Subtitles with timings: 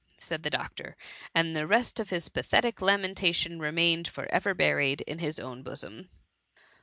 [0.17, 0.95] ^ said the doctor;
[1.35, 6.09] and the rest of his pathetic lamentation remained for ever buried in his own bosom.